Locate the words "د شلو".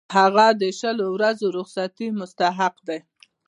0.61-1.07